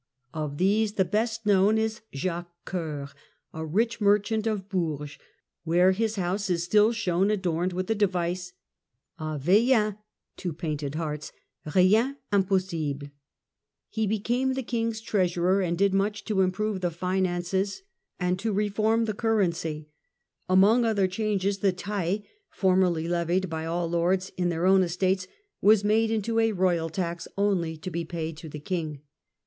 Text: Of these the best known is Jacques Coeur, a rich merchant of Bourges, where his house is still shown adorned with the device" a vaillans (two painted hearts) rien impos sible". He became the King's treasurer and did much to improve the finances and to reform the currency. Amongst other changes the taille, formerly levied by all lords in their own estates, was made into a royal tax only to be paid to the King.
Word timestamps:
Of 0.33 0.57
these 0.57 0.93
the 0.93 1.05
best 1.05 1.45
known 1.45 1.77
is 1.77 2.01
Jacques 2.11 2.65
Coeur, 2.65 3.09
a 3.53 3.63
rich 3.63 4.01
merchant 4.01 4.47
of 4.47 4.67
Bourges, 4.67 5.19
where 5.63 5.91
his 5.91 6.15
house 6.15 6.49
is 6.49 6.63
still 6.63 6.91
shown 6.91 7.29
adorned 7.29 7.71
with 7.71 7.85
the 7.85 7.93
device" 7.93 8.53
a 9.19 9.37
vaillans 9.37 9.97
(two 10.37 10.53
painted 10.53 10.95
hearts) 10.95 11.31
rien 11.75 12.17
impos 12.33 12.65
sible". 12.73 13.11
He 13.91 14.07
became 14.07 14.53
the 14.55 14.63
King's 14.63 15.01
treasurer 15.01 15.61
and 15.61 15.77
did 15.77 15.93
much 15.93 16.25
to 16.25 16.41
improve 16.41 16.81
the 16.81 16.89
finances 16.89 17.83
and 18.19 18.39
to 18.39 18.51
reform 18.51 19.05
the 19.05 19.13
currency. 19.13 19.87
Amongst 20.49 20.87
other 20.87 21.07
changes 21.07 21.59
the 21.59 21.71
taille, 21.73 22.23
formerly 22.49 23.07
levied 23.07 23.51
by 23.51 23.67
all 23.67 23.87
lords 23.87 24.31
in 24.35 24.49
their 24.49 24.65
own 24.65 24.81
estates, 24.81 25.27
was 25.61 25.83
made 25.83 26.09
into 26.09 26.39
a 26.39 26.53
royal 26.53 26.89
tax 26.89 27.27
only 27.37 27.77
to 27.77 27.91
be 27.91 28.03
paid 28.03 28.35
to 28.37 28.49
the 28.49 28.59
King. 28.59 29.03